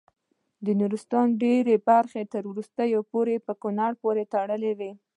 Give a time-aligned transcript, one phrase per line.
[0.65, 4.91] د نورستان ډیره برخه تر وروستیو پورې په کونړ پورې تړلې وه.